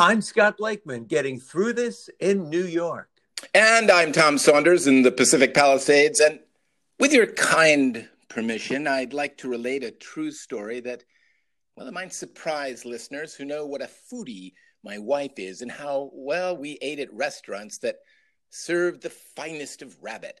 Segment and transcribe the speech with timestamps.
[0.00, 3.10] I'm Scott Blakeman, getting through this in New York.
[3.52, 6.20] And I'm Tom Saunders in the Pacific Palisades.
[6.20, 6.38] And
[7.00, 11.02] with your kind permission, I'd like to relate a true story that,
[11.76, 14.52] well, it might surprise listeners who know what a foodie
[14.84, 17.96] my wife is and how well we ate at restaurants that
[18.50, 20.38] served the finest of rabbit.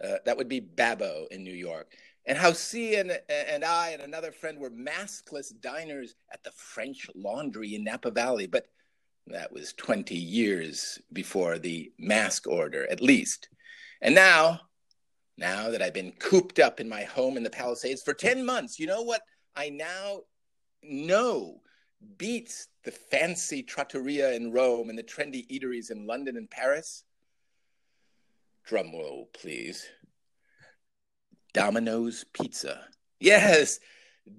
[0.00, 1.94] Uh, that would be Babbo in New York.
[2.26, 7.08] And how C and, and I and another friend were maskless diners at the French
[7.16, 8.46] Laundry in Napa Valley.
[8.46, 8.68] But
[9.32, 13.48] that was 20 years before the mask order, at least.
[14.00, 14.60] And now,
[15.36, 18.78] now that I've been cooped up in my home in the Palisades for 10 months,
[18.78, 19.22] you know what
[19.56, 20.20] I now
[20.82, 21.60] know
[22.16, 27.04] beats the fancy trattoria in Rome and the trendy eateries in London and Paris?
[28.64, 29.86] Drum roll, please.
[31.52, 32.86] Domino's Pizza.
[33.18, 33.80] Yes,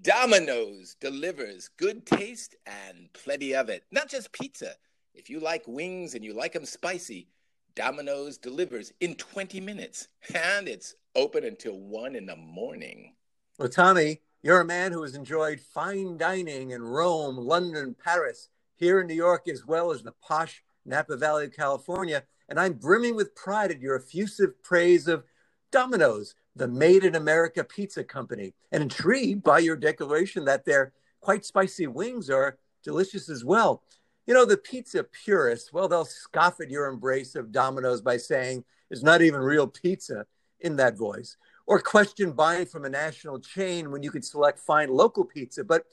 [0.02, 3.84] Domino's delivers good taste and plenty of it.
[3.92, 4.76] Not just pizza.
[5.14, 7.28] If you like wings and you like them spicy,
[7.76, 13.14] Domino's delivers in 20 minutes and it's open until 1 in the morning.
[13.60, 19.02] Well, Tommy, you're a man who has enjoyed fine dining in Rome, London, Paris, here
[19.02, 22.24] in New York, as well as the posh Napa Valley of California.
[22.50, 25.26] And I'm brimming with pride at your effusive praise of
[25.72, 31.46] Domino's the Made in America Pizza Company, and intrigued by your declaration that their quite
[31.46, 33.84] spicy wings are delicious as well.
[34.28, 38.64] You know, the pizza purists, well, they'll scoff at your embrace of Domino's by saying
[38.90, 40.26] it's not even real pizza
[40.60, 44.90] in that voice, or question buying from a national chain when you could select fine
[44.90, 45.64] local pizza.
[45.64, 45.86] But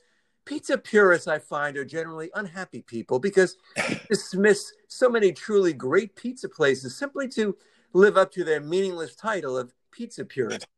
[0.44, 3.56] pizza purists, I find, are generally unhappy people because
[4.08, 7.56] dismiss so many truly great pizza places simply to
[7.92, 10.68] live up to their meaningless title of pizza purist.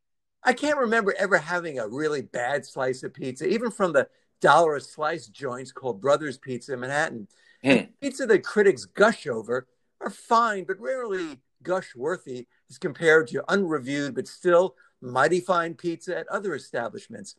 [0.43, 4.09] I can't remember ever having a really bad slice of pizza, even from the
[4.41, 7.29] dollar a slice joints called Brothers Pizza in Manhattan.
[7.63, 7.91] Mm.
[8.01, 9.69] Pizza that critics gush over
[10.01, 16.17] are fine, but rarely gush worthy as compared to unreviewed but still mighty fine pizza
[16.17, 17.37] at other establishments.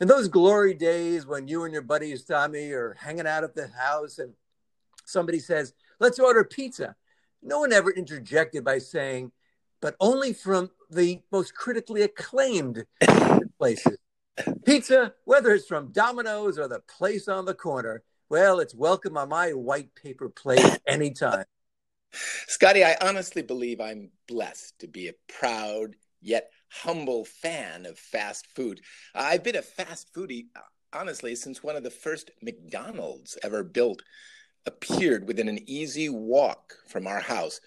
[0.00, 3.68] In those glory days when you and your buddies, Tommy, are hanging out at the
[3.68, 4.32] house and
[5.04, 6.96] somebody says, Let's order pizza.
[7.40, 9.30] No one ever interjected by saying,
[9.80, 12.84] but only from the most critically acclaimed
[13.58, 13.98] places.
[14.64, 19.28] Pizza, whether it's from Domino's or the place on the corner, well, it's welcome on
[19.28, 21.44] my white paper plate anytime.
[22.12, 28.46] Scotty, I honestly believe I'm blessed to be a proud yet humble fan of fast
[28.54, 28.80] food.
[29.14, 30.46] I've been a fast foodie,
[30.92, 34.02] honestly, since one of the first McDonald's ever built
[34.66, 37.60] appeared within an easy walk from our house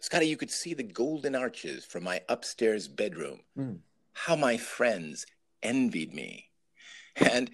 [0.00, 3.40] Scotty, you could see the golden arches from my upstairs bedroom.
[3.56, 3.78] Mm.
[4.12, 5.26] How my friends
[5.62, 6.50] envied me.
[7.16, 7.50] And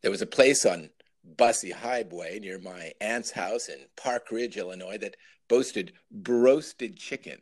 [0.00, 0.90] there was a place on
[1.36, 5.16] Busse Highway near my aunt's house in Park Ridge, Illinois, that
[5.48, 7.38] boasted broasted chicken.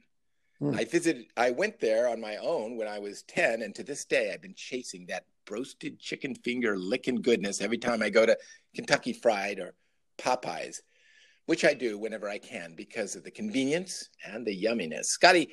[0.60, 0.78] Mm.
[0.78, 4.04] I visited, I went there on my own when I was 10, and to this
[4.04, 8.36] day, I've been chasing that broasted chicken finger licking goodness every time I go to
[8.74, 9.74] Kentucky Fried or
[10.18, 10.80] Popeyes
[11.46, 15.06] which I do whenever I can because of the convenience and the yumminess.
[15.06, 15.52] Scotty,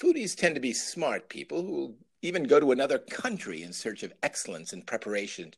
[0.00, 4.02] foodies tend to be smart people who will even go to another country in search
[4.02, 5.52] of excellence in preparation,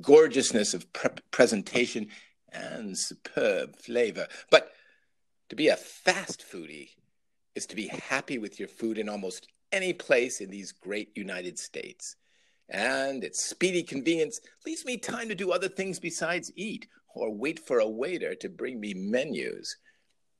[0.00, 2.08] gorgeousness of pre- presentation,
[2.52, 4.26] and superb flavor.
[4.50, 4.72] But
[5.48, 6.90] to be a fast foodie
[7.54, 11.58] is to be happy with your food in almost any place in these great United
[11.58, 12.16] States.
[12.68, 17.58] And its speedy convenience leaves me time to do other things besides eat or wait
[17.58, 19.76] for a waiter to bring me menus.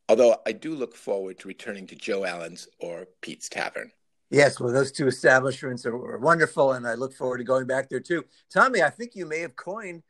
[0.09, 3.91] Although I do look forward to returning to Joe Allen's or Pete's Tavern.
[4.31, 7.89] Yes, well, those two establishments are, are wonderful, and I look forward to going back
[7.89, 8.25] there too.
[8.53, 10.03] Tommy, I think you may have coined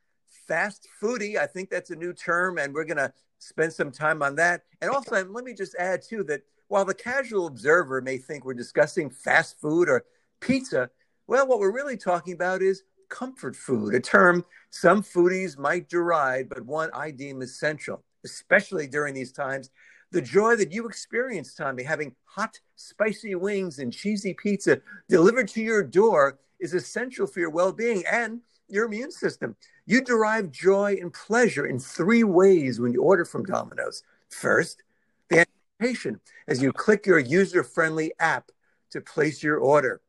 [0.46, 1.36] fast foodie.
[1.36, 4.62] I think that's a new term, and we're going to spend some time on that.
[4.80, 8.54] And also, let me just add too that while the casual observer may think we're
[8.54, 10.04] discussing fast food or
[10.40, 10.88] pizza,
[11.26, 16.48] well, what we're really talking about is comfort food, a term some foodies might deride,
[16.48, 19.70] but one I deem essential, especially during these times.
[20.12, 25.62] The joy that you experience, Tommy, having hot, spicy wings and cheesy pizza delivered to
[25.62, 29.56] your door is essential for your well being and your immune system.
[29.84, 34.02] You derive joy and pleasure in three ways when you order from Domino's.
[34.30, 34.82] First,
[35.28, 35.44] the
[35.80, 38.50] anticipation as you click your user friendly app
[38.90, 40.00] to place your order.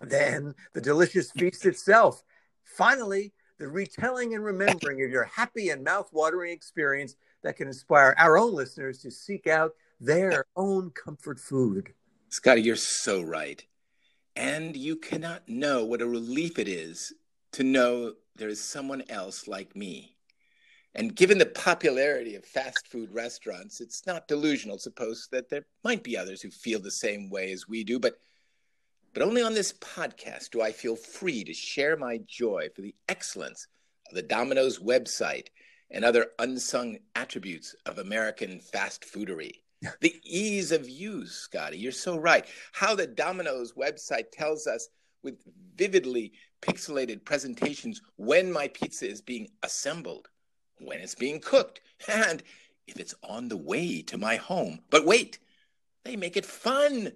[0.00, 2.22] Then, the delicious feast itself
[2.76, 8.38] Finally, the retelling and remembering of your happy and mouth-watering experience that can inspire our
[8.38, 11.92] own listeners to seek out their own comfort food.
[12.28, 13.64] Scotty, you're so right.
[14.36, 17.12] And you cannot know what a relief it is
[17.52, 20.14] to know there is someone else like me.
[20.94, 25.66] And given the popularity of fast food restaurants, it's not delusional to suppose that there
[25.82, 28.20] might be others who feel the same way as we do, but
[29.14, 32.94] but only on this podcast do I feel free to share my joy for the
[33.08, 33.66] excellence
[34.08, 35.48] of the Domino's website
[35.90, 39.62] and other unsung attributes of American fast foodery.
[40.00, 42.46] the ease of use, Scotty, you're so right.
[42.72, 44.88] How the Domino's website tells us
[45.22, 45.36] with
[45.76, 46.32] vividly
[46.62, 50.28] pixelated presentations when my pizza is being assembled,
[50.78, 52.42] when it's being cooked, and
[52.86, 54.80] if it's on the way to my home.
[54.90, 55.38] But wait,
[56.04, 57.12] they make it fun.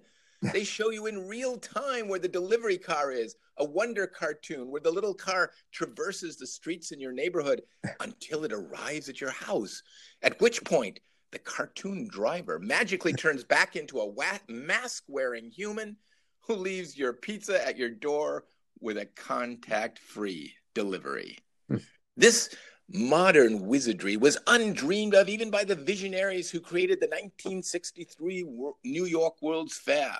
[0.51, 4.81] They show you in real time where the delivery car is, a wonder cartoon where
[4.81, 7.61] the little car traverses the streets in your neighborhood
[7.99, 9.81] until it arrives at your house.
[10.21, 10.99] At which point,
[11.31, 15.97] the cartoon driver magically turns back into a mask wearing human
[16.41, 18.45] who leaves your pizza at your door
[18.79, 21.37] with a contact free delivery.
[21.69, 21.77] Hmm.
[22.17, 22.53] this
[22.93, 28.43] modern wizardry was undreamed of even by the visionaries who created the 1963
[28.83, 30.15] New York World's Fair.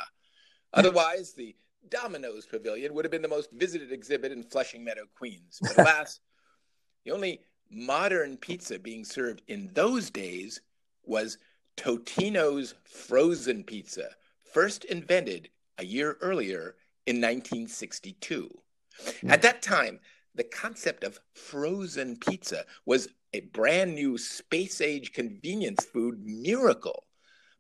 [0.74, 1.56] Otherwise, the
[1.90, 5.60] Domino's Pavilion would have been the most visited exhibit in Flushing Meadow, Queens.
[5.62, 6.20] But alas,
[7.06, 10.62] the only modern pizza being served in those days
[11.04, 11.38] was
[11.78, 14.10] Totino's frozen pizza,
[14.54, 18.50] first invented a year earlier in 1962.
[19.22, 19.32] Mm.
[19.32, 20.00] At that time,
[20.36, 27.06] the concept of frozen pizza was a brand new space age convenience food miracle.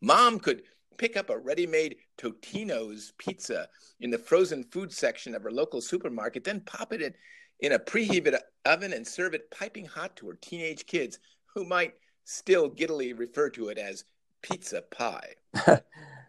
[0.01, 0.63] Mom could
[0.97, 3.67] pick up a ready made Totino's pizza
[3.99, 7.13] in the frozen food section of her local supermarket, then pop it in,
[7.59, 11.93] in a preheated oven and serve it piping hot to her teenage kids who might
[12.25, 14.05] still giddily refer to it as
[14.41, 15.33] pizza pie.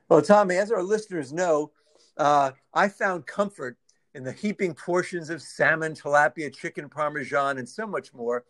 [0.09, 1.73] well, Tommy, as our listeners know,
[2.17, 3.77] uh, I found comfort
[4.15, 8.45] in the heaping portions of salmon, tilapia, chicken parmesan, and so much more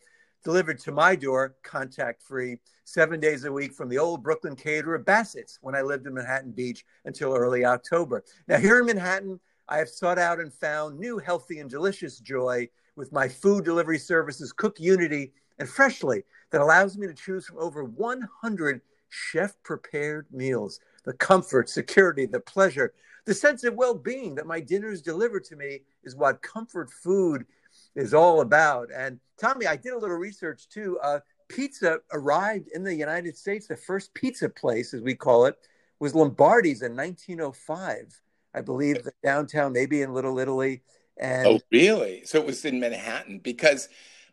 [0.44, 4.99] delivered to my door, contact free, seven days a week from the old Brooklyn caterer
[4.99, 8.22] Bassett's when I lived in Manhattan Beach until early October.
[8.46, 12.69] Now, here in Manhattan, I have sought out and found new healthy and delicious joy
[12.96, 17.58] with my food delivery services, Cook Unity and Freshly, that allows me to choose from
[17.58, 20.78] over 100 chef prepared meals.
[21.04, 25.56] The comfort, security, the pleasure, the sense of well being that my dinners deliver to
[25.56, 27.46] me is what comfort food
[27.94, 28.88] is all about.
[28.94, 30.98] And Tommy, I did a little research too.
[31.02, 33.66] Uh, pizza arrived in the United States.
[33.66, 35.56] The first pizza place, as we call it,
[35.98, 38.20] was Lombardi's in 1905.
[38.54, 40.82] I believe downtown, maybe in Little Italy.
[41.16, 42.24] And oh, really?
[42.24, 43.88] So it was in Manhattan because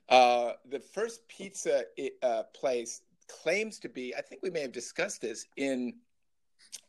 [0.10, 1.84] uh, the first pizza
[2.22, 4.16] uh, place claims to be.
[4.16, 5.94] I think we may have discussed this in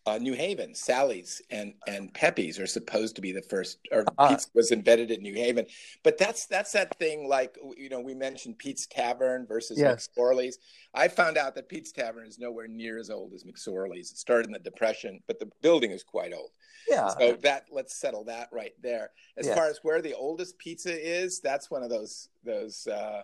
[0.05, 4.29] uh, New Haven, Sally's and and Pepe's are supposed to be the first, or uh,
[4.31, 5.65] pizza was invented in New Haven.
[6.03, 10.09] But that's that's that thing like you know we mentioned Pete's Tavern versus yes.
[10.19, 10.59] McSorley's.
[10.93, 14.11] I found out that Pete's Tavern is nowhere near as old as McSorley's.
[14.11, 16.51] It started in the Depression, but the building is quite old.
[16.89, 17.09] Yeah.
[17.09, 19.11] So that let's settle that right there.
[19.37, 23.23] As far as where the oldest pizza is, that's one of those those uh,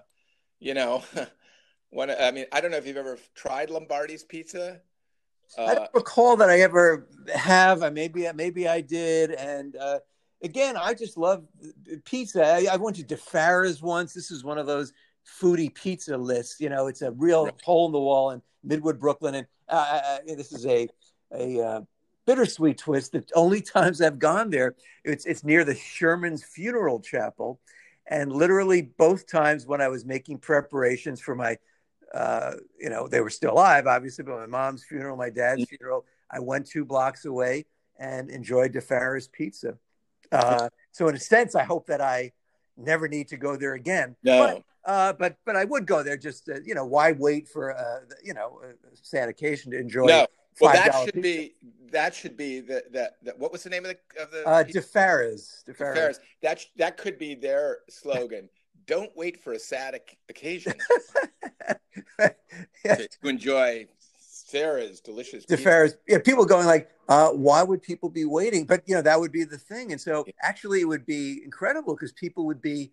[0.60, 1.02] you know.
[1.90, 4.82] One, I mean, I don't know if you've ever tried Lombardi's pizza.
[5.56, 7.82] Uh, I don't recall that I ever have.
[7.82, 9.32] I maybe maybe I did.
[9.32, 10.00] And uh,
[10.42, 11.44] again, I just love
[12.04, 12.44] pizza.
[12.44, 14.12] I, I, went to Di Fara's once.
[14.12, 14.92] This is one of those
[15.40, 16.60] foodie pizza lists.
[16.60, 17.54] You know, it's a real right.
[17.62, 19.36] hole in the wall in Midwood, Brooklyn.
[19.36, 20.88] And uh, uh this is a
[21.32, 21.80] a uh,
[22.26, 23.12] bittersweet twist.
[23.12, 27.60] The only times I've gone there, it's it's near the Sherman's Funeral Chapel,
[28.06, 31.58] and literally both times when I was making preparations for my
[32.14, 35.76] uh, you know, they were still alive, obviously, but my mom's funeral, my dad's mm-hmm.
[35.76, 37.66] funeral, I went two blocks away
[37.98, 39.76] and enjoyed Di Fara's pizza.
[40.30, 42.32] Uh, so in a sense, I hope that I
[42.76, 44.16] never need to go there again.
[44.22, 44.62] No.
[44.84, 48.00] But, uh, but, but I would go there just, you know, why wait for, uh,
[48.22, 50.06] you know, a sad occasion to enjoy.
[50.06, 50.26] No.
[50.60, 51.20] Well, that should pizza.
[51.20, 51.54] be
[51.92, 54.62] that should be the, that that what was the name of the of the uh,
[54.64, 58.48] Di Fara's DeFara's that that could be their slogan
[58.86, 60.74] don't wait for a sad occasion
[62.18, 63.86] to enjoy
[64.18, 65.44] Sarah's delicious.
[65.48, 68.64] Sarah's, yeah, people going like, uh, why would people be waiting?
[68.64, 69.92] But you know, that would be the thing.
[69.92, 72.92] And so, actually, it would be incredible because people would be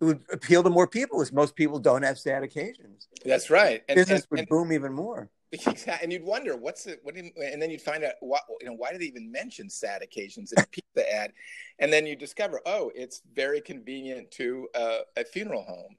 [0.00, 3.08] it would appeal to more people, as most people don't have sad occasions.
[3.24, 3.82] That's right.
[3.88, 5.30] And, Business and, would and, boom even more.
[6.02, 8.92] And you'd wonder what's it, what, and then you'd find out what, you know, why
[8.92, 11.32] do they even mention sad occasions in a pizza ad?
[11.78, 15.96] And then you discover, oh, it's very convenient to uh, a funeral home.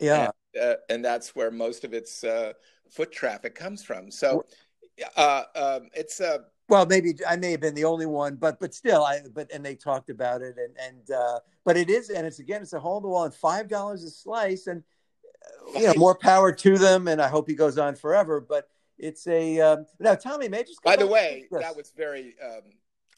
[0.00, 0.30] Yeah.
[0.54, 2.52] And, uh, and, that's where most of its uh,
[2.90, 4.10] foot traffic comes from.
[4.10, 4.44] So
[5.16, 6.38] uh, um, it's a, uh,
[6.68, 9.64] well, maybe I may have been the only one, but but still, I but and
[9.64, 12.78] they talked about it, and and uh, but it is, and it's again, it's a
[12.78, 14.82] hole in the wall, and five dollars a slice, and
[15.74, 18.38] you know, more power to them, and I hope he goes on forever.
[18.40, 20.48] But it's a um, now, Tommy.
[20.48, 21.62] May I just by the way, yes.
[21.62, 22.62] that was very, um,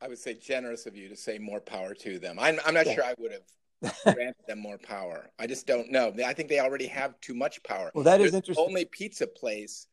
[0.00, 2.38] I would say, generous of you to say more power to them.
[2.38, 2.94] I'm, I'm not yeah.
[2.94, 5.30] sure I would have granted them more power.
[5.38, 6.12] I just don't know.
[6.24, 7.90] I think they already have too much power.
[7.94, 8.64] Well, that There's is interesting.
[8.64, 9.86] Only pizza place,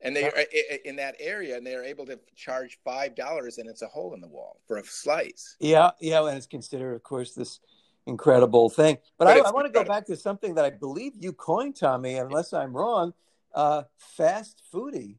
[0.00, 0.44] and they are
[0.84, 4.14] in that area, and they are able to charge five dollars, and it's a hole
[4.14, 5.56] in the wall for a slice.
[5.60, 7.60] Yeah, yeah, and it's considered, of course, this
[8.06, 8.98] incredible thing.
[9.18, 11.76] But, but I, I want to go back to something that I believe you coined,
[11.76, 13.14] Tommy, unless I'm wrong.
[13.54, 15.16] Uh, fast foodie.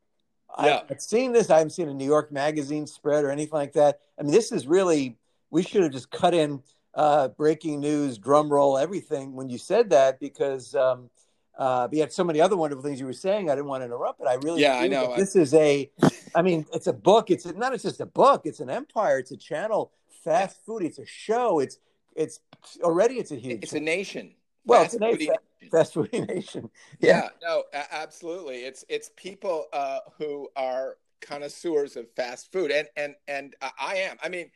[0.62, 0.82] Yeah.
[0.90, 1.50] I've seen this.
[1.50, 4.00] I haven't seen a New York Magazine spread or anything like that.
[4.20, 5.18] I mean, this is really.
[5.50, 6.64] We should have just cut in
[6.96, 11.10] uh, breaking news, drum roll, everything when you said that because um,
[11.58, 13.50] uh, but you had so many other wonderful things you were saying.
[13.50, 15.16] I didn't want to interrupt, but I really yeah, I know.
[15.16, 15.90] This is a,
[16.36, 17.30] I mean, it's a book.
[17.30, 17.74] It's not.
[17.74, 18.42] It's just a book.
[18.46, 19.20] It's an empire.
[19.20, 19.92] It's a channel.
[20.24, 20.84] Fast food.
[20.84, 21.60] It's a show.
[21.60, 21.78] It's
[22.16, 22.40] it's
[22.82, 23.64] already it's a huge.
[23.64, 24.32] It's a nation.
[24.66, 25.36] Well, fast it's a nation.
[25.72, 26.70] Fast food nation.
[27.00, 27.30] Yeah.
[27.42, 27.48] yeah.
[27.48, 28.64] no, absolutely.
[28.64, 33.96] It's it's people uh, who are connoisseurs of fast food, and and and uh, I
[33.98, 34.18] am.
[34.22, 34.50] I mean,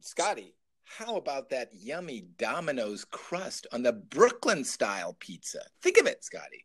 [0.00, 5.60] Scotty, how about that yummy Domino's crust on the Brooklyn style pizza?
[5.82, 6.64] Think of it, Scotty.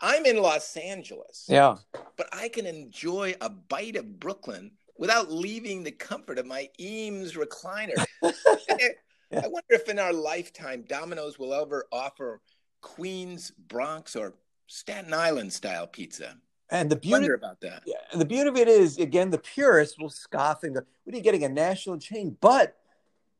[0.00, 1.46] I'm in Los Angeles.
[1.48, 1.76] Yeah.
[2.16, 7.34] But I can enjoy a bite of Brooklyn without leaving the comfort of my Eames
[7.34, 8.04] recliner.
[8.22, 12.40] I wonder if in our lifetime Domino's will ever offer
[12.84, 14.34] Queens, Bronx, or
[14.66, 16.36] Staten Island style pizza.
[16.70, 17.82] And the beauty about that.
[17.86, 21.14] Yeah, and the beauty of it is, again, the purists will scoff and go, "What
[21.14, 22.76] are you getting a national chain?" But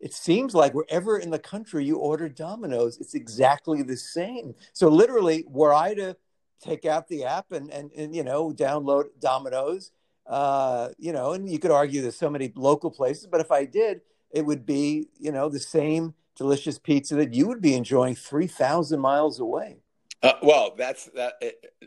[0.00, 4.54] it seems like wherever in the country you order Domino's, it's exactly the same.
[4.72, 6.16] So literally, were I to
[6.62, 9.92] take out the app and and, and you know download Domino's,
[10.26, 13.66] uh, you know, and you could argue there's so many local places, but if I
[13.66, 18.14] did, it would be you know the same delicious pizza that you would be enjoying
[18.14, 19.78] three thousand miles away.
[20.22, 21.34] Uh, well, that's that.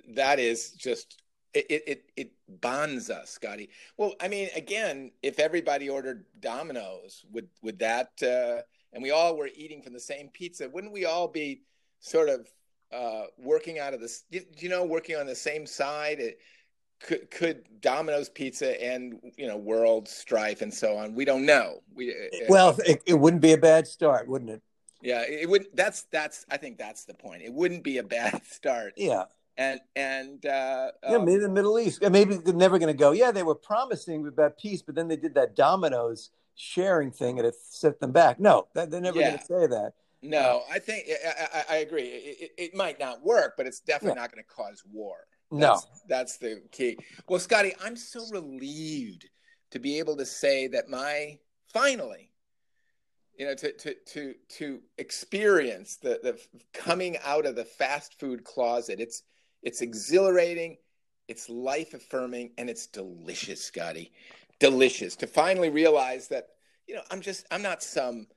[0.10, 1.22] That is just
[1.54, 3.70] it, it it bonds us, Scotty.
[3.98, 8.62] Well, I mean, again, if everybody ordered Domino's, would would that uh,
[8.94, 11.63] and we all were eating from the same pizza, wouldn't we all be
[12.00, 12.48] sort of
[12.92, 14.24] uh, working out of this?
[14.30, 16.20] You know, working on the same side.
[16.20, 16.39] It,
[17.00, 21.13] could could Domino's Pizza and you know World Strife and so on?
[21.13, 21.82] We don't know.
[21.96, 24.62] We uh, well, it, it wouldn't be a bad start, wouldn't it?
[25.01, 25.68] Yeah, it would.
[25.74, 26.46] That's that's.
[26.50, 27.44] I think that's the point.
[27.44, 28.94] It wouldn't be a bad start.
[28.98, 29.25] Yeah,
[29.58, 32.01] and and uh, yeah, um, maybe the Middle East.
[32.01, 33.12] Maybe they're never going to go.
[33.12, 37.48] Yeah, they were promising about peace, but then they did that Domino's sharing thing, and
[37.48, 38.39] it set them back.
[38.39, 39.30] No, they're never yeah.
[39.30, 39.94] going to say that.
[40.24, 42.08] No, I think I, I, I agree.
[42.08, 44.24] It, it, might not work, but it's definitely yeah.
[44.24, 45.18] not going to cause war.
[45.51, 46.98] That's, no, that's the key.
[47.27, 49.27] Well, Scotty, I'm so relieved
[49.72, 51.38] to be able to say that my
[51.74, 52.32] finally
[53.38, 56.39] you know to to to to experience the the
[56.74, 59.24] coming out of the fast food closet it's
[59.63, 60.77] it's exhilarating,
[61.27, 64.12] it's life affirming, and it's delicious, Scotty.
[64.60, 66.48] Delicious to finally realize that,
[66.88, 68.27] you know, I'm just, I'm not some,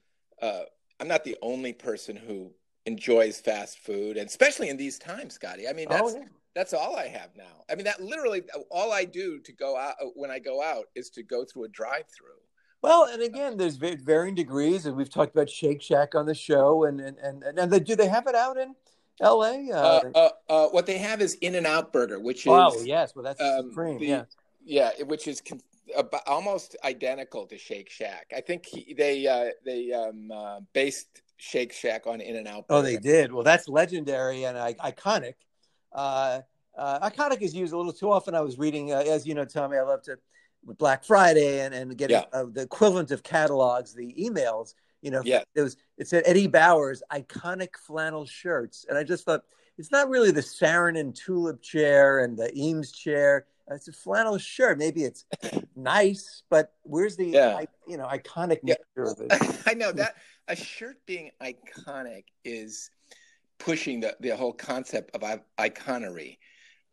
[0.42, 0.62] uh,
[0.98, 2.52] I'm not the only person who
[2.86, 5.68] enjoys fast food, and especially in these times, Scotty.
[5.68, 6.26] I mean, oh, that's, oh, yeah.
[6.54, 7.64] That's all I have now.
[7.70, 11.10] I mean, that literally all I do to go out when I go out is
[11.10, 12.28] to go through a drive through.
[12.82, 16.84] Well, and again, there's varying degrees, and we've talked about Shake Shack on the show,
[16.84, 18.74] and and and, and they, do they have it out in
[19.20, 19.70] L.A.
[19.70, 22.80] Uh, uh, uh, uh, what they have is In and Out Burger, which is oh
[22.82, 24.24] yes, well that's um, supreme, the, yeah,
[24.64, 25.60] yeah, which is con-
[26.26, 28.32] almost identical to Shake Shack.
[28.34, 32.64] I think he, they uh, they um, uh, based Shake Shack on In and Out.
[32.70, 33.30] Oh, they did.
[33.30, 35.34] Well, that's legendary and iconic.
[35.96, 38.34] Iconic is used a little too often.
[38.34, 40.18] I was reading, uh, as you know, Tommy, I love to
[40.64, 42.24] with Black Friday and and get yeah.
[42.32, 45.42] Uh, the equivalent of catalogs, the emails you know, yeah.
[45.54, 49.42] it was it said Eddie Bauer's iconic flannel shirts, and I just thought
[49.78, 53.46] it's not really the Saarinen tulip chair and the Eames chair.
[53.70, 54.78] Uh, it's a flannel shirt.
[54.78, 55.24] Maybe it's
[55.76, 57.64] nice, but where's the yeah.
[57.86, 58.74] you know iconic yeah.
[58.96, 59.62] nature of it?
[59.66, 60.16] I know that
[60.48, 62.90] a shirt being iconic is
[63.60, 65.22] pushing the, the whole concept of
[65.58, 66.38] iconery.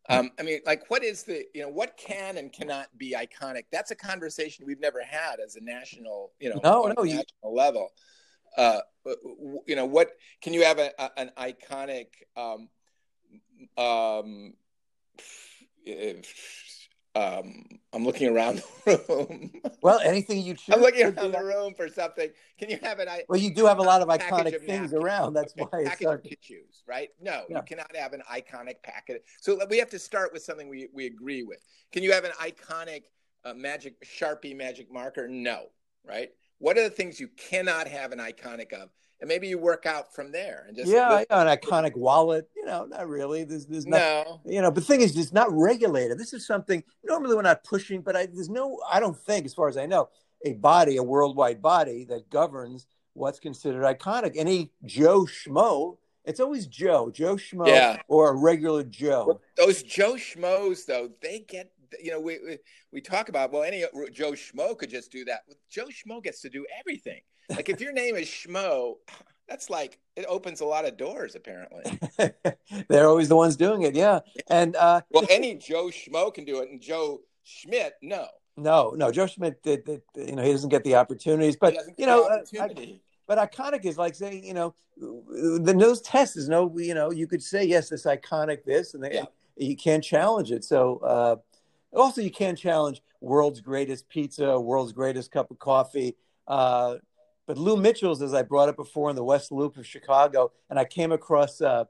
[0.10, 3.64] Um, I mean, like, what is the, you know, what can and cannot be iconic?
[3.72, 7.50] That's a conversation we've never had as a national, you know, no, no, national you...
[7.50, 7.90] level.
[8.56, 8.80] Uh,
[9.66, 12.08] you know, what can you have a, a, an iconic,
[12.38, 12.70] um,
[13.78, 14.54] um,
[17.16, 19.52] um, I'm looking around the room.
[19.82, 20.76] Well, anything you choose.
[20.76, 22.30] I'm looking around the room for something.
[22.60, 23.08] Can you have an?
[23.28, 24.94] Well, you do have a lot of iconic of things napkins.
[24.94, 25.34] around.
[25.34, 25.66] That's okay.
[25.70, 27.10] why package of tissues, right?
[27.20, 27.58] No, yeah.
[27.58, 29.26] you cannot have an iconic packet.
[29.42, 31.60] So we have to start with something we we agree with.
[31.92, 33.04] Can you have an iconic
[33.46, 35.28] uh, magic Sharpie magic marker?
[35.28, 35.68] No,
[36.06, 36.30] right?
[36.60, 38.90] What are the things you cannot have an iconic of?
[39.20, 42.66] And maybe you work out from there and just yeah, yeah an iconic wallet you
[42.66, 44.42] know not really there's there's not, no.
[44.46, 46.18] you know but the thing is it's not regulated.
[46.18, 49.54] This is something normally we're not pushing but I, there's no i don't think as
[49.54, 50.10] far as i know
[50.46, 54.34] a body a worldwide body that governs what's considered iconic.
[54.36, 57.98] Any joe schmo it's always joe joe schmo Yeah.
[58.08, 59.42] or a regular joe.
[59.56, 61.72] Those joe schmoes though they get
[62.04, 62.58] you know we we,
[62.92, 65.42] we talk about well any joe schmo could just do that.
[65.70, 68.96] Joe schmo gets to do everything like if your name is schmo
[69.48, 71.84] that's like it opens a lot of doors apparently.
[72.90, 74.20] They're always the ones doing it yeah.
[74.50, 78.28] And uh well any joe schmo can do it and joe schmidt no.
[78.58, 82.06] No no joe schmidt did, did you know he doesn't get the opportunities but you
[82.06, 86.76] know uh, I- but iconic is like saying you know the nose test is no
[86.78, 89.26] you know you could say yes this iconic this and they, Yeah.
[89.56, 90.64] you can't challenge it.
[90.64, 91.36] So uh
[91.96, 96.16] also you can't challenge world's greatest pizza world's greatest cup of coffee
[96.48, 96.96] uh
[97.48, 100.78] but lou mitchell's as i brought up before in the west loop of chicago and
[100.78, 101.86] i came across uh,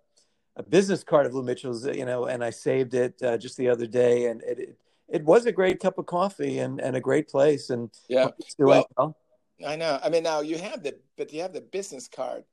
[0.56, 3.68] a business card of lou mitchell's you know and i saved it uh, just the
[3.68, 4.78] other day and it, it
[5.10, 8.86] it was a great cup of coffee and, and a great place and yeah Well,
[8.98, 9.18] well.
[9.66, 10.00] i know.
[10.04, 12.44] I mean now you have the but you have the business card.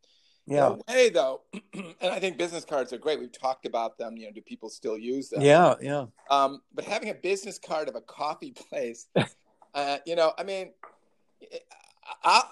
[0.47, 0.77] Yeah.
[0.89, 1.43] Way though.
[1.75, 3.19] And i think business cards are great.
[3.19, 4.17] We've talked about them.
[4.17, 5.41] You know do people still use them?
[5.43, 6.07] Yeah yeah.
[6.31, 9.09] Um, but having a business card of a coffee place,
[9.75, 10.71] uh, you know, I mean,
[12.23, 12.43] I,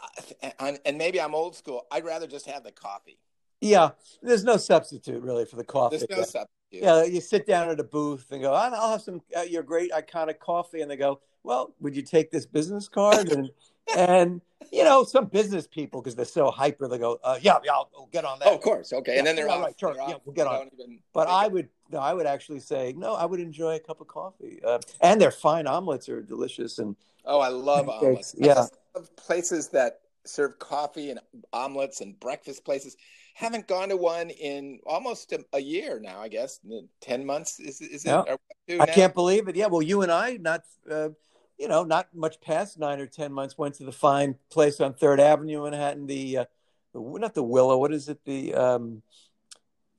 [0.59, 1.87] I, and maybe I'm old school.
[1.91, 3.19] I'd rather just have the coffee.
[3.61, 3.91] Yeah,
[4.23, 5.99] there's no substitute really for the coffee.
[5.99, 6.23] There's no yeah.
[6.23, 6.49] substitute.
[6.71, 9.93] Yeah, you sit down at a booth and go, "I'll have some uh, your great
[9.93, 13.51] iconic coffee," and they go, "Well, would you take this business card?" And
[13.97, 14.41] and
[14.73, 17.91] you know, some business people because they're so hyper, they go, uh, "Yeah, yeah, I'll,
[17.97, 18.93] I'll get on that." Oh, of course.
[18.93, 19.19] Okay.
[19.19, 19.65] and then they're Yeah, off.
[19.65, 19.95] right, sure.
[19.95, 20.23] Yeah, off.
[20.25, 20.71] we'll get on.
[21.13, 21.53] But I it.
[21.53, 24.79] would, no, I would actually say, no, I would enjoy a cup of coffee, uh,
[25.01, 26.79] and their fine omelets are delicious.
[26.79, 28.35] And Oh, I love Pancakes, omelets.
[28.39, 28.67] Yeah.
[28.95, 31.21] Love places that serve coffee and
[31.53, 32.97] omelets and breakfast places.
[33.35, 36.21] Haven't gone to one in almost a, a year now.
[36.21, 36.61] I guess
[37.01, 38.11] ten months is is it?
[38.11, 38.93] Are we I now?
[38.93, 39.57] can't believe it.
[39.57, 41.11] Yeah, well, you and I, not, uh,
[41.59, 44.95] you know, not much past nine or ten months, went to the fine place on
[44.95, 46.07] Third Avenue, in Manhattan.
[46.07, 46.45] The, uh,
[46.93, 47.79] the not the Willow.
[47.79, 48.23] What is it?
[48.25, 49.03] The um,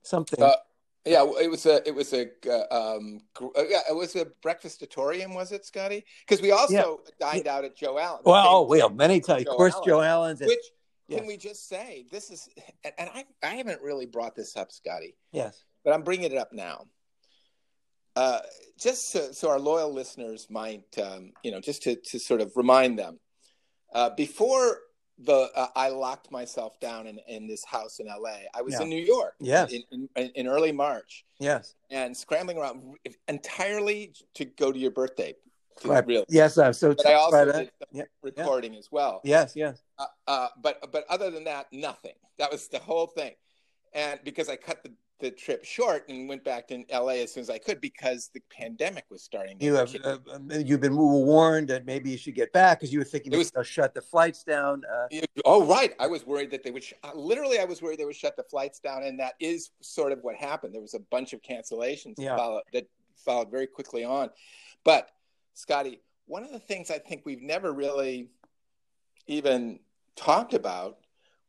[0.03, 0.43] something.
[0.43, 0.55] Uh,
[1.05, 5.35] Yeah, it was a it was a uh, um uh, yeah it was a breakfastatorium
[5.35, 6.05] was it Scotty?
[6.25, 8.21] Because we also dined out at Joe Allen.
[8.23, 9.45] well, oh, well, many times.
[9.45, 9.85] Of course, Allen.
[9.85, 10.41] Joe Allen's.
[10.41, 10.65] and- which
[11.09, 11.19] yes.
[11.19, 12.47] can we just say this is
[12.85, 15.65] and, and I I haven't really brought this up Scotty, yes.
[15.83, 16.85] but I'm bringing it up now.
[18.15, 18.39] Uh,
[18.79, 22.53] just so, so our loyal listeners might um, you know just to to sort of
[22.55, 23.19] remind them
[23.93, 24.79] uh, before
[25.19, 28.37] the uh, I locked myself down in, in this house in LA.
[28.53, 28.81] I was Yeah.
[28.81, 29.71] in New York Yes.
[29.71, 31.75] in, in, in early March Yes.
[31.91, 32.95] and scrambling around
[33.27, 35.35] entirely to go to your birthday.
[35.83, 36.05] Right.
[36.05, 36.25] Really.
[36.29, 36.57] Yes.
[36.57, 39.21] I'm so But I also did Yeah, recording as well.
[39.23, 39.53] Yes.
[39.55, 39.81] Yes.
[39.97, 42.13] Uh, uh, but but other than that, nothing.
[42.37, 43.33] That was the whole thing.
[43.93, 44.91] And because I cut the,
[45.23, 48.41] the trip short and went back to LA as soon as I could because the
[48.51, 49.57] pandemic was starting.
[49.57, 52.91] to You have uh, um, you've been warned that maybe you should get back because
[52.91, 54.83] you were thinking It was- they'll shut the flights down.
[54.93, 55.07] Uh,
[55.45, 56.83] Oh right, I was worried that they would.
[56.83, 59.71] Sh- uh, literally, I was worried they would shut the flights down, and that is
[59.81, 60.73] sort of what happened.
[60.75, 62.35] There was a bunch of cancellations Yeah.
[62.35, 64.29] follow- that followed very quickly on.
[64.83, 65.09] But
[65.53, 68.29] Scotty, one of the things I think we've never really
[69.27, 69.79] even
[70.17, 70.97] talked about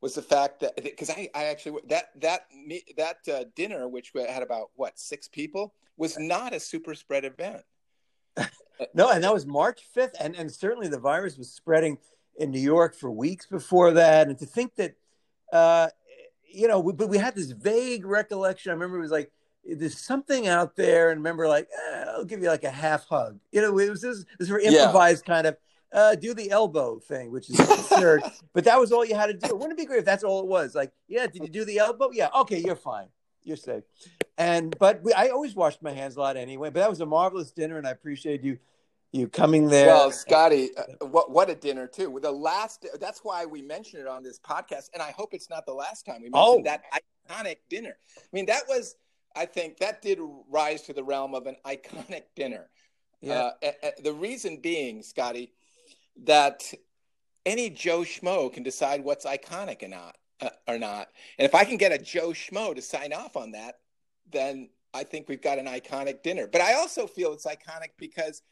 [0.04, 2.46] was the fact that because I, I actually that that
[2.98, 7.62] that uh, dinner, which had about what six people, was not a super spread event.
[8.92, 10.14] No, and that was March 5th.
[10.18, 11.96] And, and certainly the virus was spreading
[12.36, 14.26] in New York for weeks before that.
[14.26, 14.96] And to think that,
[15.52, 15.88] uh,
[16.52, 18.70] you know, we, but we had this vague recollection.
[18.70, 19.30] I remember it was like,
[19.64, 21.10] there's something out there.
[21.10, 23.38] And remember, like, eh, I'll give you like a half hug.
[23.52, 24.70] You know, it was this, this were Yeah.
[24.70, 25.56] improvised kind of
[25.94, 28.22] uh, do the elbow thing, which is absurd.
[28.52, 29.54] but that was all you had to do.
[29.54, 30.74] Wouldn't it be great if that's all it was?
[30.74, 32.10] Like, yeah, did you do the elbow?
[32.12, 33.06] Yeah, okay, you're fine.
[33.44, 33.84] You're safe.
[34.36, 36.68] And but we, I always washed my hands a lot anyway.
[36.70, 38.58] But that was a marvelous dinner, and I appreciate you
[39.12, 39.86] you coming there.
[39.86, 42.18] Well, Scotty, uh, what what a dinner too.
[42.20, 45.66] The last that's why we mentioned it on this podcast, and I hope it's not
[45.66, 46.62] the last time we mentioned Oh.
[46.64, 46.82] that
[47.30, 47.96] iconic dinner.
[48.18, 48.96] I mean, that was,
[49.36, 50.18] I think, that did
[50.50, 52.68] rise to the realm of an iconic dinner.
[53.20, 53.50] yeah.
[53.62, 55.52] Uh, the reason being, Scotty,
[56.22, 56.72] that
[57.46, 61.08] any Joe Schmo can decide what's iconic or not, uh, or not.
[61.38, 63.80] And if I can get a Joe Schmo to sign off on that,
[64.30, 66.46] then I think we've got an iconic dinner.
[66.46, 68.42] But I also feel it's iconic because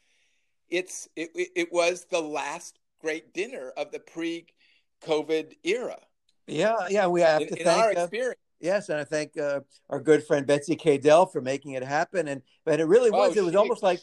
[0.69, 5.97] it's it, it, was the last great dinner of the pre-COVID era.
[6.47, 9.61] Yeah, yeah, we have In, to in our thank uh, yes, and I thank uh,
[9.89, 12.27] our good friend Betsy Cadell for making it happen.
[12.27, 13.35] And but it really was.
[13.35, 14.01] Oh, it was she- almost like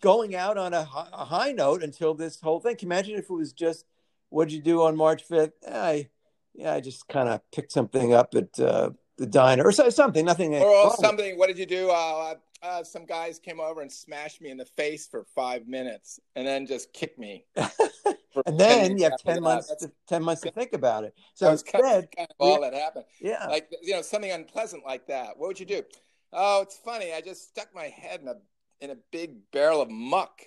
[0.00, 2.76] going out on a, a high note until this whole thing.
[2.76, 3.84] Can you imagine if it was just
[4.28, 5.52] what'd you do on March fifth?
[5.68, 6.08] I
[6.54, 10.24] yeah, I just kind of picked something up at uh, the diner or so, something.
[10.24, 10.54] Nothing.
[10.56, 11.38] Or something.
[11.38, 11.90] What did you do?
[11.90, 16.20] Uh, uh, some guys came over and smashed me in the face for five minutes,
[16.36, 17.44] and then just kicked me.
[17.56, 19.74] and then you have ten months.
[19.76, 21.14] To, ten months to think about it.
[21.34, 23.04] So instead, kind of, kind of all that happened.
[23.20, 25.38] Yeah, like you know something unpleasant like that.
[25.38, 25.82] What would you do?
[26.32, 27.12] Oh, it's funny.
[27.12, 28.36] I just stuck my head in a
[28.80, 30.42] in a big barrel of muck,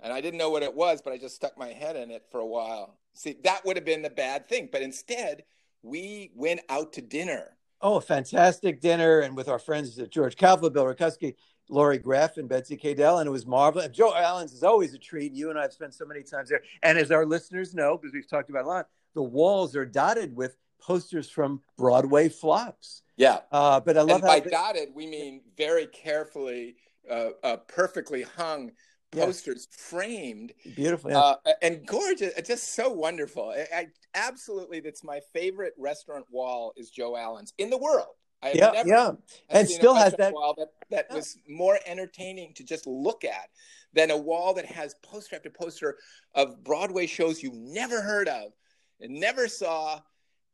[0.00, 2.24] and I didn't know what it was, but I just stuck my head in it
[2.30, 2.98] for a while.
[3.14, 5.44] See, that would have been the bad thing, but instead
[5.82, 10.70] we went out to dinner Oh, a fantastic dinner, and with our friends George Kalfa,
[10.70, 11.34] Bill Rakowski,
[11.68, 13.88] Laurie Greff, and Betsy Cadell, and it was marvelous.
[13.88, 15.32] Joe Allen's is always a treat.
[15.32, 18.14] You and I have spent so many times there, and as our listeners know, because
[18.14, 23.02] we've talked about a lot, the walls are dotted with posters from Broadway flops.
[23.16, 24.50] Yeah, uh, but I love and by they...
[24.50, 26.76] dotted we mean very carefully,
[27.10, 28.72] uh, uh, perfectly hung
[29.10, 29.80] posters yes.
[29.80, 31.18] framed beautiful yeah.
[31.18, 36.88] uh, and gorgeous just so wonderful I, I, absolutely that's my favorite restaurant wall is
[36.88, 39.10] joe allen's in the world I yeah never, yeah
[39.50, 41.16] and still has that wall that, that yeah.
[41.16, 43.50] was more entertaining to just look at
[43.92, 45.98] than a wall that has poster after poster
[46.34, 48.52] of broadway shows you've never heard of
[49.00, 50.00] and never saw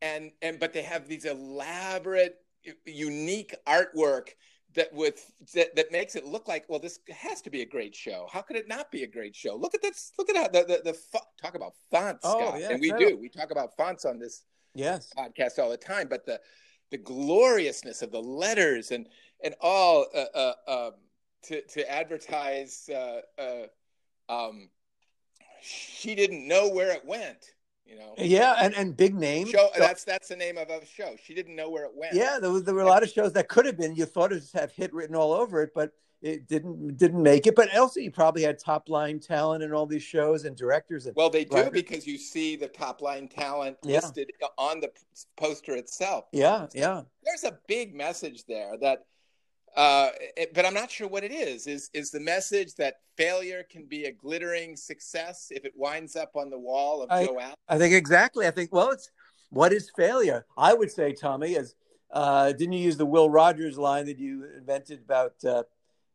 [0.03, 2.37] and and but they have these elaborate
[2.85, 4.31] unique artwork
[4.79, 7.95] that with that, that makes it look like well this has to be a great
[7.95, 8.27] show.
[8.33, 9.57] How could it not be a great show?
[9.57, 12.61] Look at this look at how the the, the talk about fonts oh, Scott.
[12.61, 13.19] Yeah, and we do.
[13.21, 15.13] We talk about fonts on this yes.
[15.17, 16.41] podcast all the time but the
[16.91, 19.09] the gloriousness of the letters and
[19.43, 20.93] and all uh, uh, um,
[21.45, 23.67] to to advertise uh, uh
[24.33, 24.69] um,
[25.61, 27.55] she didn't know where it went
[27.89, 28.15] you know.
[28.19, 29.51] Yeah, and, and big names.
[29.51, 31.17] Show, so, that's that's the name of a show.
[31.23, 32.15] She didn't know where it went.
[32.15, 33.95] Yeah, there was there were a lot of shows that could have been.
[33.95, 37.55] You thought it have hit written all over it, but it didn't didn't make it.
[37.55, 41.07] But also, you probably had top line talent in all these shows and directors.
[41.07, 41.71] And well, they do writers.
[41.73, 43.97] because you see the top line talent yeah.
[43.97, 44.91] listed on the
[45.37, 46.27] poster itself.
[46.33, 47.03] Yeah, yeah.
[47.25, 49.05] There's a big message there that
[49.77, 51.67] uh, it, but I'm not sure what it is.
[51.67, 56.33] Is is the message that failure can be a glittering success if it winds up
[56.35, 57.55] on the wall of I, Joe Allen?
[57.69, 58.47] I think exactly.
[58.47, 59.11] I think well, it's
[59.51, 60.47] what is failure?
[60.57, 61.75] I would say, Tommy, as
[62.13, 65.63] uh, didn't you use the Will Rogers line that you invented about uh,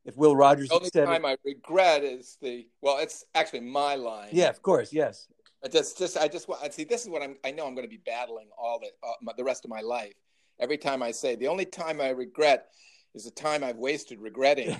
[0.05, 0.69] if Will Rogers?
[0.69, 4.29] The only time it, I regret is the well, it's actually my line.
[4.31, 5.27] Yeah, of course, yes.
[5.63, 6.73] I just, just, I just want.
[6.73, 7.37] See, this is what I'm.
[7.45, 10.13] I know I'm going to be battling all the uh, the rest of my life.
[10.59, 12.67] Every time I say the only time I regret
[13.15, 14.75] is the time I've wasted regretting.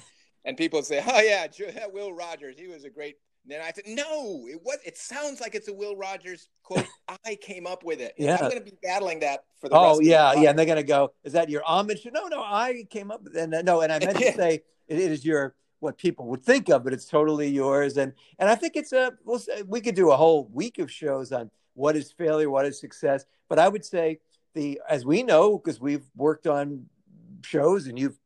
[0.46, 1.48] and people say, "Oh yeah,
[1.94, 4.78] Will Rogers, he was a great." And then I said, "No, it was.
[4.86, 6.86] It sounds like it's a Will Rogers quote.
[7.26, 8.14] I came up with it.
[8.18, 8.36] Yeah.
[8.36, 9.76] I'm going to be battling that for the.
[9.76, 10.50] Oh yeah, yeah.
[10.50, 13.36] And they're going to go, "Is that your homage?" No, no, I came up with
[13.36, 16.70] and uh, no, and I meant to say it is your what people would think
[16.70, 17.98] of, but it's totally yours.
[17.98, 20.90] And and I think it's a we'll say, we could do a whole week of
[20.92, 23.26] shows on what is failure, what is success.
[23.50, 24.20] But I would say
[24.54, 26.86] the as we know because we've worked on
[27.44, 28.18] shows and you've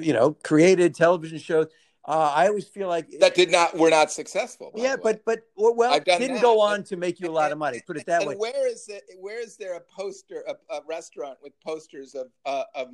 [0.00, 1.66] you know, created television shows.
[2.04, 4.72] Uh, I always feel like that did not were not successful.
[4.74, 6.42] Yeah, but but well, didn't that.
[6.42, 7.80] go on to make you a lot of money.
[7.86, 8.34] Put it that and way.
[8.36, 9.04] Where is it?
[9.20, 12.88] Where is there a poster, a, a restaurant with posters of uh, of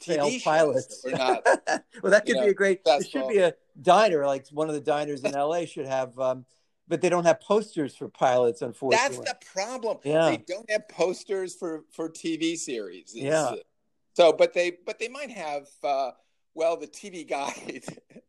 [0.00, 1.44] TV pilots or not?
[2.02, 2.82] well, that could be a great.
[2.86, 6.16] It should be a diner, like one of the diners in LA should have.
[6.16, 6.46] Um,
[6.86, 9.24] but they don't have posters for pilots, unfortunately.
[9.24, 9.98] That's the problem.
[10.04, 10.30] Yeah.
[10.30, 13.12] They don't have posters for for TV series.
[13.14, 13.54] It's, yeah.
[14.14, 16.12] So, but they but they might have uh,
[16.54, 17.84] well the TV guide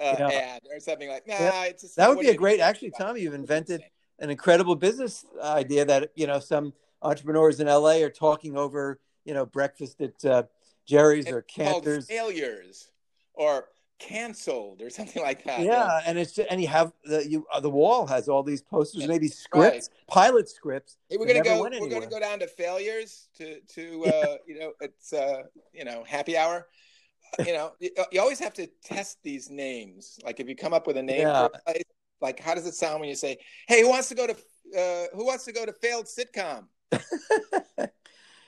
[0.00, 0.28] uh, yeah.
[0.28, 1.26] ad or something like.
[1.26, 1.64] Nah, yeah.
[1.64, 2.60] it's that would be a great.
[2.60, 3.82] Actually, Tommy, you've invented
[4.18, 9.34] an incredible business idea that you know some entrepreneurs in LA are talking over you
[9.34, 10.42] know breakfast at uh,
[10.86, 12.90] Jerry's it's or Canter's failures
[13.34, 13.68] or
[14.02, 15.60] canceled or something like that.
[15.60, 19.06] Yeah, and it's and you have the you uh, the wall has all these posters,
[19.06, 20.06] maybe scripts, right.
[20.08, 20.96] pilot scripts.
[21.08, 21.60] Hey, we're gonna go.
[21.60, 26.04] We're gonna go down to failures to to uh, you know it's uh, you know
[26.06, 26.66] happy hour.
[27.46, 30.18] you know, you, you, always have to test these names.
[30.22, 31.48] Like if you come up with a name yeah.
[31.64, 31.82] place,
[32.20, 33.38] like how does it sound when you say,
[33.68, 36.66] "Hey, who wants to go to uh, who wants to go to failed sitcom?"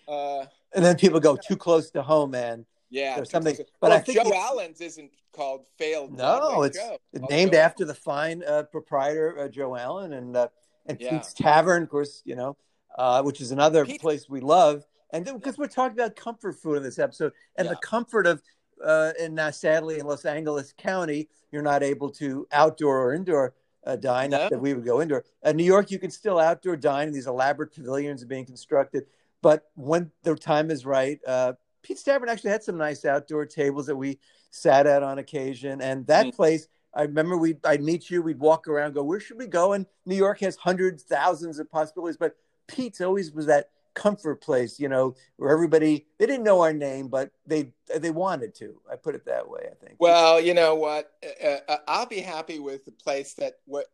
[0.09, 2.67] uh, and then people go too close to home, man.
[2.95, 3.57] Yeah, or something.
[3.57, 6.13] But well, I think Joe Allen's isn't called failed.
[6.13, 6.99] No, Broadway it's Joe.
[7.29, 10.49] named after the fine uh, proprietor uh, Joe Allen and uh,
[10.87, 11.11] and yeah.
[11.11, 12.23] Pete's Tavern, of course.
[12.25, 12.57] You know,
[12.97, 14.01] uh, which is another Pete.
[14.01, 14.85] place we love.
[15.11, 17.73] And because we're talking about comfort food in this episode, and yeah.
[17.73, 18.43] the comfort of,
[18.85, 23.55] uh, and now sadly in Los Angeles County, you're not able to outdoor or indoor
[23.87, 24.31] uh, dine.
[24.31, 24.39] No.
[24.39, 25.25] Not that we would go indoor.
[25.45, 27.13] In New York, you can still outdoor dine.
[27.13, 29.07] These elaborate pavilions are being constructed.
[29.41, 31.53] But when the time is right, uh,
[31.85, 34.19] Pete's Tavern actually had some nice outdoor tables that we
[34.51, 35.81] sat at on occasion.
[35.81, 36.35] And that mm.
[36.35, 39.75] place, I remember we I'd meet you, we'd walk around, go, where should we go?
[39.75, 44.81] And New York has hundreds, thousands of possibilities, but Pete's always was that comfort place,
[44.81, 48.81] you know, where everybody they didn't know our name, but they they wanted to.
[48.91, 49.69] I put it that way.
[49.71, 49.97] I think.
[49.99, 51.13] Well, you know what?
[51.45, 53.87] Uh, uh, I'll be happy with the place that what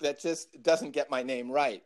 [0.00, 1.82] that just doesn't get my name right.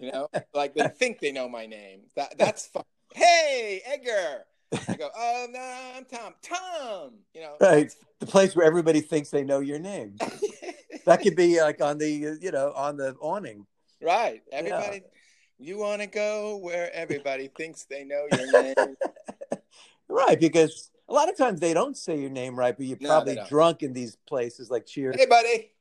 [0.00, 2.00] You know, like they think they know my name.
[2.16, 2.82] That that's fine.
[3.14, 4.44] Hey, Edgar.
[4.72, 6.34] I go, oh no, I'm Tom.
[6.42, 7.10] Tom.
[7.34, 7.92] You know, right?
[8.20, 10.16] The place where everybody thinks they know your name.
[11.06, 13.66] that could be like on the you know on the awning.
[14.02, 14.42] Right.
[14.52, 14.96] Everybody.
[14.96, 15.02] Yeah.
[15.60, 18.74] You want to go where everybody thinks they know your name.
[20.08, 23.08] right, because a lot of times they don't say your name right, but you're no,
[23.08, 25.16] probably drunk in these places like Cheers.
[25.16, 25.72] Hey, buddy.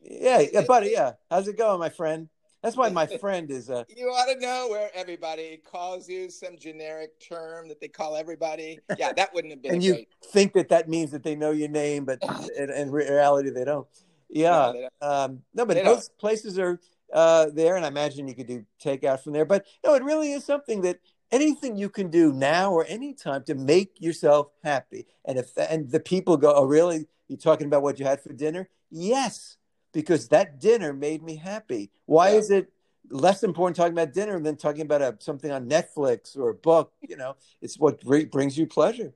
[0.00, 0.90] Yeah, yeah, buddy.
[0.92, 2.30] Yeah, how's it going, my friend?
[2.62, 3.68] That's why my friend is.
[3.68, 3.86] a.
[3.94, 8.80] You ought to know where everybody calls you some generic term that they call everybody.
[8.98, 9.74] Yeah, that wouldn't have been.
[9.74, 10.08] and you great...
[10.26, 12.18] think that that means that they know your name, but
[12.56, 13.86] in, in reality they don't.
[14.28, 15.12] Yeah, no, don't.
[15.12, 16.18] Um, no but they those don't.
[16.18, 16.80] places are
[17.12, 19.44] uh, there, and I imagine you could do takeout from there.
[19.44, 20.98] But no, it really is something that
[21.30, 25.06] anything you can do now or anytime to make yourself happy.
[25.24, 27.06] And if and the people go, oh, really?
[27.28, 28.70] You're talking about what you had for dinner?
[28.90, 29.57] Yes,
[29.92, 31.90] because that dinner made me happy.
[32.06, 32.38] Why yeah.
[32.38, 32.72] is it
[33.10, 36.92] less important talking about dinner than talking about a, something on Netflix or a book?
[37.06, 39.14] You know, it's what brings you pleasure.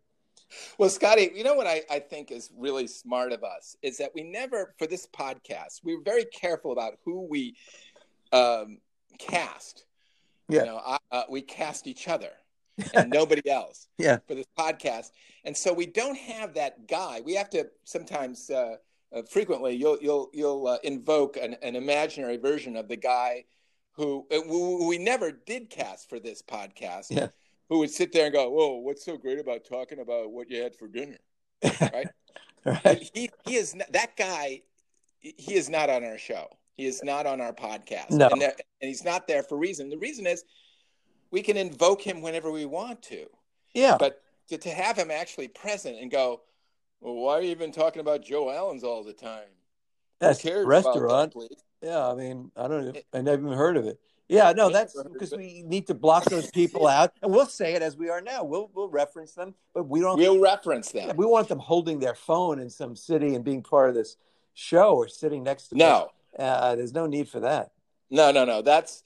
[0.78, 4.10] Well, Scotty, you know what I, I think is really smart of us is that
[4.14, 7.56] we never, for this podcast, we were very careful about who we
[8.32, 8.78] um,
[9.18, 9.84] cast.
[10.48, 10.60] Yeah.
[10.60, 12.30] You know, I, uh, we cast each other
[12.94, 14.18] and nobody else yeah.
[14.26, 15.10] for this podcast.
[15.44, 17.20] And so we don't have that guy.
[17.24, 18.76] We have to sometimes, uh,
[19.14, 23.44] uh, frequently, you'll you'll you'll uh, invoke an, an imaginary version of the guy
[23.92, 27.06] who, uh, who we never did cast for this podcast.
[27.10, 27.28] Yeah
[27.72, 30.62] who would sit there and go, "Whoa, what's so great about talking about what you
[30.62, 31.16] had for dinner?"
[31.80, 32.08] Right?
[32.66, 33.10] right.
[33.14, 34.60] He he is not, that guy.
[35.20, 36.48] He is not on our show.
[36.74, 38.10] He is not on our podcast.
[38.10, 38.28] No.
[38.28, 39.88] And, and he's not there for reason.
[39.88, 40.44] The reason is
[41.30, 43.24] we can invoke him whenever we want to.
[43.72, 43.96] Yeah.
[43.98, 46.42] But to, to have him actually present and go,
[47.02, 49.48] well, why are you even talking about Joe Allen's all the time?
[50.20, 51.34] That's restaurant.
[51.34, 51.48] That,
[51.82, 53.00] yeah, I mean, I don't know.
[53.12, 53.98] I never even heard of it.
[54.28, 57.82] Yeah, no, that's because we need to block those people out, and we'll say it
[57.82, 58.44] as we are now.
[58.44, 60.16] We'll we'll reference them, but we don't.
[60.16, 61.16] We'll reference them.
[61.16, 64.16] We want them holding their phone in some city and being part of this
[64.54, 65.76] show or sitting next to.
[65.76, 67.72] No, uh, there's no need for that.
[68.10, 68.62] No, no, no.
[68.62, 69.02] That's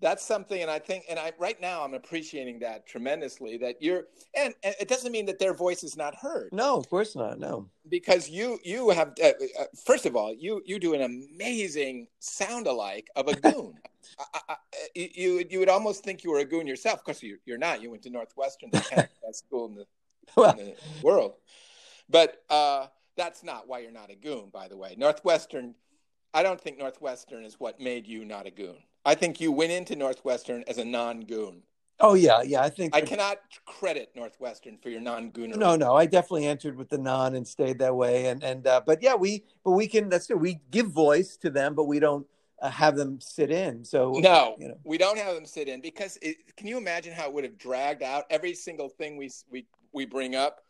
[0.00, 3.56] that's something, and I think, and I right now I'm appreciating that tremendously.
[3.56, 4.04] That you're,
[4.36, 6.50] and, and it doesn't mean that their voice is not heard.
[6.52, 7.40] No, of course not.
[7.40, 12.06] No, because you you have uh, uh, first of all you you do an amazing
[12.20, 13.74] sound alike of a goon.
[14.18, 14.56] I, I,
[14.94, 17.00] you you would almost think you were a goon yourself.
[17.00, 17.82] Of course, you, you're not.
[17.82, 18.80] You went to Northwestern, the
[19.26, 19.86] best school in the,
[20.36, 21.34] well, in the world.
[22.08, 24.50] But uh, that's not why you're not a goon.
[24.52, 25.74] By the way, Northwestern.
[26.34, 28.76] I don't think Northwestern is what made you not a goon.
[29.04, 31.62] I think you went into Northwestern as a non-goon.
[32.00, 32.62] Oh yeah, yeah.
[32.62, 35.56] I think I cannot credit Northwestern for your non-goonery.
[35.56, 35.96] No, no.
[35.96, 38.26] I definitely entered with the non and stayed that way.
[38.26, 40.08] And and uh, but yeah, we but we can.
[40.08, 40.36] That's true.
[40.36, 42.24] We give voice to them, but we don't
[42.62, 43.84] uh, have them sit in.
[43.84, 44.78] So no, you know.
[44.84, 47.58] we don't have them sit in because it, can you imagine how it would have
[47.58, 50.60] dragged out every single thing we we we bring up,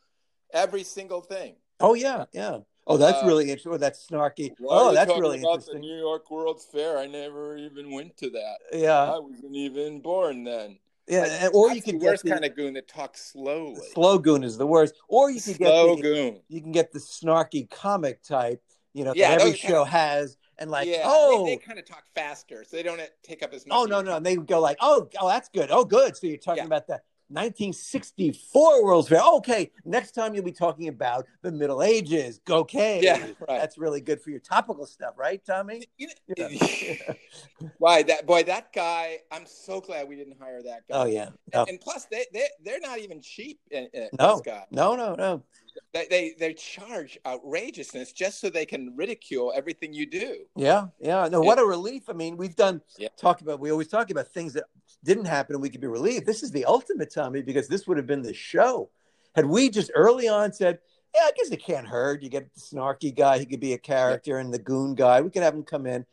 [0.54, 1.56] every single thing.
[1.80, 2.58] Oh yeah, yeah.
[2.88, 3.72] Oh, that's uh, really interesting.
[3.72, 4.54] Oh, that's snarky.
[4.66, 5.74] Oh, that's really about interesting.
[5.74, 6.98] The New York World's Fair.
[6.98, 8.56] I never even went to that.
[8.72, 10.78] Yeah, I wasn't even born then.
[11.06, 13.80] Yeah, like, or you can the get worst the, kind of goon that talks slowly.
[13.92, 14.94] Slow goon is the worst.
[15.08, 16.40] Or you can slow get the, goon.
[16.48, 18.62] You can get the snarky comic type.
[18.94, 21.86] You know, yeah, every show of, has and like, yeah, oh, they, they, kind of
[21.86, 23.76] talk faster, so they don't take up as much.
[23.76, 25.70] Oh no, no, and they go like, oh, oh, that's good.
[25.70, 26.16] Oh, good.
[26.16, 26.66] So you're talking yeah.
[26.66, 29.20] about the 1964 World's Fair.
[29.36, 32.40] Okay, next time you'll be talking about the Middle Ages.
[32.48, 33.36] Okay, yeah, right.
[33.48, 35.84] that's really good for your topical stuff, right, Tommy?
[35.98, 37.12] You know, yeah.
[37.78, 38.44] Why that boy?
[38.44, 39.18] That guy.
[39.30, 41.02] I'm so glad we didn't hire that guy.
[41.02, 43.60] Oh yeah, and, and, plus they they they're not even cheap.
[43.74, 45.44] Uh, uh no, no, no, no.
[45.92, 50.44] They, they they charge outrageousness just so they can ridicule everything you do.
[50.56, 51.28] Yeah, yeah.
[51.28, 52.04] No, what a relief.
[52.08, 53.08] I mean, we've done yeah.
[53.16, 53.60] talk about.
[53.60, 54.64] We always talk about things that
[55.04, 56.26] didn't happen and we could be relieved.
[56.26, 58.90] This is the ultimate, Tommy, because this would have been the show.
[59.34, 60.78] Had we just early on said,
[61.14, 62.22] yeah, I guess it can't hurt.
[62.22, 64.40] You get the snarky guy, he could be a character, yeah.
[64.40, 66.04] and the goon guy, we could have him come in.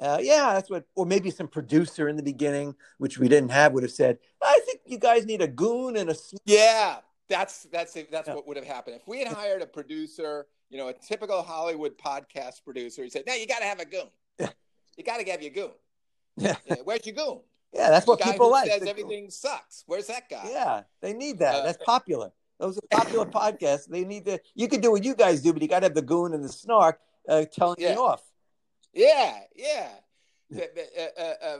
[0.00, 3.72] Uh, yeah, that's what, or maybe some producer in the beginning, which we didn't have,
[3.72, 6.14] would have said, I think you guys need a goon and a.
[6.44, 8.34] Yeah, that's that's that's yeah.
[8.34, 11.96] what would have happened if we had hired a producer, you know, a typical Hollywood
[11.96, 13.04] podcast producer.
[13.04, 14.08] He said, "No, you got to have a goon.
[14.96, 15.72] You got to have your goon.
[16.36, 16.56] Yeah.
[16.84, 17.40] Where's your goon?
[17.74, 18.70] Yeah, that's what people like.
[18.70, 19.82] Says everything sucks.
[19.86, 20.48] Where's that guy?
[20.50, 21.56] Yeah, they need that.
[21.56, 22.30] Uh, that's popular.
[22.60, 23.86] Those are popular podcasts.
[23.86, 24.40] They need to.
[24.54, 26.44] You can do what you guys do, but you got to have the goon and
[26.44, 27.94] the snark uh, telling yeah.
[27.94, 28.22] you off.
[28.92, 29.88] Yeah, yeah.
[30.54, 31.58] Uh, uh,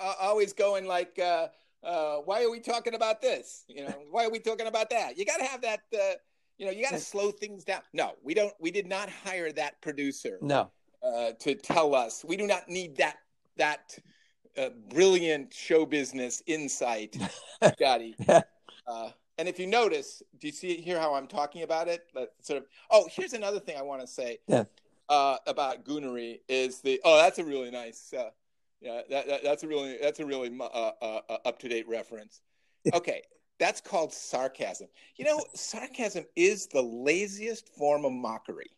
[0.00, 1.48] uh, always going like, uh,
[1.84, 3.64] uh, why are we talking about this?
[3.68, 5.16] You know, why are we talking about that?
[5.16, 5.80] You got to have that.
[5.92, 6.14] Uh,
[6.58, 7.80] you know, you got to slow things down.
[7.92, 8.52] No, we don't.
[8.60, 10.38] We did not hire that producer.
[10.40, 10.70] No.
[11.02, 13.18] Uh, to tell us, we do not need that
[13.56, 13.98] that
[14.58, 17.16] uh, brilliant show business insight,
[17.72, 18.14] Scotty.
[18.86, 22.06] Uh, and if you notice, do you see here how I'm talking about it?
[22.40, 22.66] sort of.
[22.90, 24.38] Oh, here's another thing I want to say.
[24.46, 24.64] Yeah.
[25.08, 28.30] Uh, about Goonery is the oh that's a really nice uh,
[28.80, 31.86] yeah that, that, that's a really that's a really uh, uh, uh up to date
[31.86, 32.40] reference.
[32.92, 33.22] Okay,
[33.58, 34.88] that's called sarcasm.
[35.16, 38.70] You know, sarcasm is the laziest form of mockery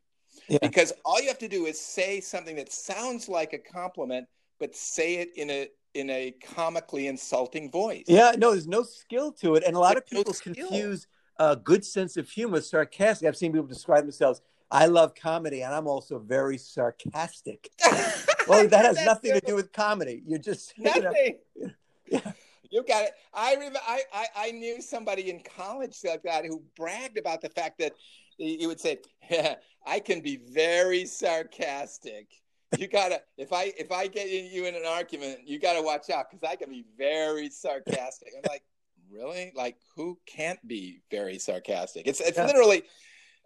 [0.48, 0.58] yeah.
[0.60, 4.26] because all you have to do is say something that sounds like a compliment,
[4.58, 8.04] but say it in a in a comically insulting voice.
[8.06, 11.06] Yeah, no, there's no skill to it, and a lot there's of people no confuse
[11.38, 13.28] a good sense of humor with sarcastic.
[13.28, 14.40] I've seen people describe themselves.
[14.70, 17.70] I love comedy, and I'm also very sarcastic.
[18.48, 20.22] well, that has nothing to do with comedy.
[20.26, 21.36] You're just nothing.
[21.54, 21.70] You know,
[22.08, 22.32] yeah.
[22.70, 23.12] You got it.
[23.32, 23.78] I remember.
[23.86, 27.92] I, I, I knew somebody in college like that who bragged about the fact that
[28.38, 28.98] he would say,
[29.30, 29.54] yeah,
[29.86, 32.28] "I can be very sarcastic."
[32.78, 36.30] you gotta if I if I get you in an argument, you gotta watch out
[36.30, 38.32] because I can be very sarcastic.
[38.36, 38.62] I'm like,
[39.10, 39.52] really?
[39.54, 42.06] Like who can't be very sarcastic?
[42.06, 42.46] It's it's yeah.
[42.46, 42.82] literally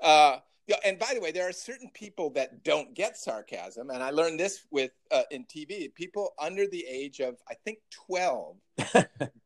[0.02, 0.38] uh
[0.70, 4.10] yeah, and by the way, there are certain people that don't get sarcasm, and I
[4.10, 5.92] learned this with uh, in TV.
[5.92, 8.56] People under the age of I think twelve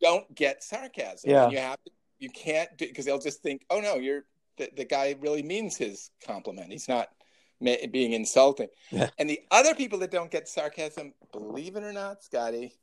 [0.02, 1.30] don't get sarcasm.
[1.30, 4.24] Yeah, and you have to, you can't do because they'll just think, oh no, you're
[4.58, 6.70] the, the guy really means his compliment.
[6.70, 7.08] He's not
[7.64, 8.68] being insulting.
[8.90, 9.10] Yeah.
[9.18, 12.74] And the other people that don't get sarcasm, believe it or not, Scotty,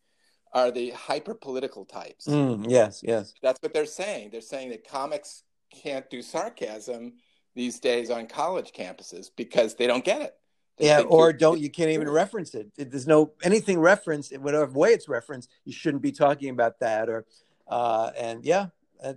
[0.53, 2.27] are the hyper political types.
[2.27, 3.33] Mm, yes, yes.
[3.41, 4.29] That's what they're saying.
[4.31, 7.13] They're saying that comics can't do sarcasm
[7.55, 10.35] these days on college campuses because they don't get it.
[10.77, 12.71] They yeah, or don't you can't even reference it.
[12.77, 15.49] There's no anything referenced in whatever way it's referenced.
[15.65, 17.09] You shouldn't be talking about that.
[17.09, 17.25] Or
[17.67, 18.67] uh, and yeah,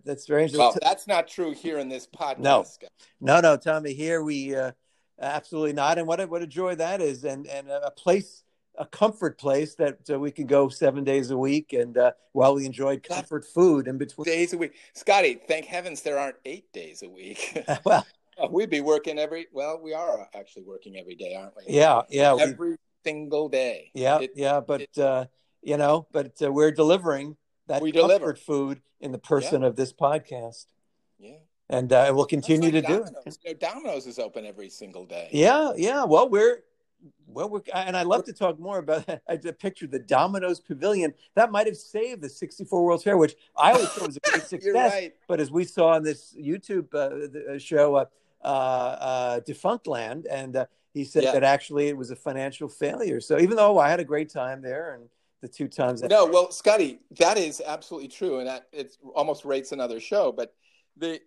[0.05, 0.61] that's very interesting.
[0.61, 2.39] Well, that's not true here in this podcast.
[2.39, 2.65] No,
[3.21, 3.95] no, no, Tommy.
[3.95, 4.73] Here we uh,
[5.21, 5.99] Absolutely not.
[5.99, 8.43] And what a, what a joy that is, and and a place,
[8.77, 12.55] a comfort place that uh, we can go seven days a week, and uh, while
[12.55, 14.75] we enjoyed comfort food in between days a week.
[14.93, 17.65] Scotty, thank heavens there aren't eight days a week.
[17.85, 18.05] well,
[18.43, 19.47] uh, we'd be working every.
[19.53, 21.75] Well, we are actually working every day, aren't we?
[21.75, 23.93] Yeah, yeah, every we, single day.
[23.95, 25.27] Yeah, it, yeah, but it, uh,
[25.63, 27.37] you know, but uh, we're delivering
[27.69, 28.35] that we comfort deliver.
[28.35, 29.69] food in the person yeah.
[29.69, 30.67] of this podcast.
[31.21, 31.37] Yeah
[31.71, 33.11] and uh, we'll continue like to Domino's.
[33.11, 33.39] do it.
[33.45, 35.29] You know, Domino's is open every single day.
[35.33, 36.05] Yeah, yeah.
[36.05, 36.63] Well, we're
[37.27, 39.09] well, we're and I love to talk more about.
[39.29, 43.35] I just pictured the Domino's Pavilion that might have saved the '64 World's Fair, which
[43.57, 44.93] I always thought was a great success.
[44.93, 45.15] right.
[45.27, 48.05] But as we saw on this YouTube uh, uh show, uh,
[48.43, 51.33] uh, uh, Defunctland, and uh, he said yeah.
[51.33, 53.21] that actually it was a financial failure.
[53.21, 55.09] So even though I had a great time there and
[55.41, 56.01] the two times.
[56.01, 60.33] That- no, well, Scotty, that is absolutely true, and that it almost rates another show.
[60.33, 60.55] But
[60.97, 61.21] the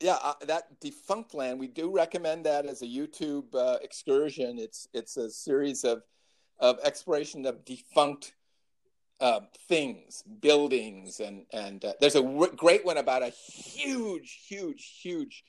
[0.00, 4.58] yeah, uh, that Defunctland, we do recommend that as a YouTube uh, excursion.
[4.58, 6.02] It's it's a series of
[6.58, 8.34] of exploration of defunct
[9.20, 15.00] uh, things, buildings, and and uh, there's a w- great one about a huge, huge,
[15.02, 15.44] huge,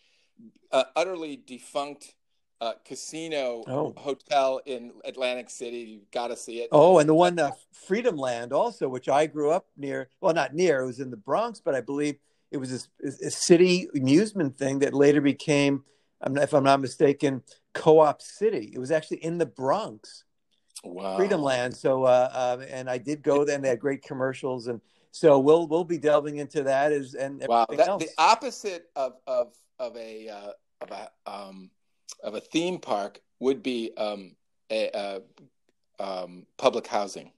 [0.71, 2.15] uh, utterly defunct
[2.61, 3.93] uh, casino oh.
[3.97, 5.77] hotel in Atlantic City.
[5.77, 6.69] You've got to see it.
[6.71, 10.09] Oh, and the one uh, Freedom Land also, which I grew up near.
[10.21, 10.81] Well, not near.
[10.81, 12.17] It was in the Bronx, but I believe
[12.51, 15.83] it was a, a city amusement thing that later became,
[16.25, 18.71] if I'm not mistaken, Co-op City.
[18.73, 20.23] It was actually in the Bronx,
[20.83, 21.15] wow.
[21.17, 21.75] Freedom Land.
[21.75, 24.81] So, uh, uh, and I did go there, and they had great commercials, and
[25.11, 29.53] so we'll we'll be delving into that as and wow, that, the opposite of of
[29.79, 31.69] of a uh, of a um,
[32.23, 34.35] of a theme park would be um,
[34.71, 37.31] a, a um, public housing.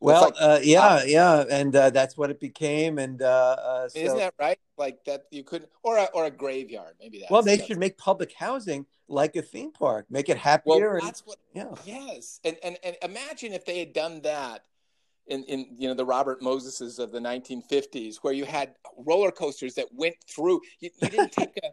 [0.00, 2.98] Well, like, uh, yeah, yeah, and uh, that's what it became.
[2.98, 4.58] And uh, uh so, isn't that right?
[4.76, 7.30] Like that you could, or a, or a graveyard, maybe that.
[7.30, 10.94] Well, they should make public housing like a theme park, make it happier.
[10.94, 11.38] Well, that's and, what.
[11.54, 11.74] Yeah.
[11.84, 14.64] Yes, and, and and imagine if they had done that
[15.26, 19.74] in in you know the Robert Moseses of the 1950s, where you had roller coasters
[19.74, 20.60] that went through.
[20.80, 21.68] You, you didn't take a.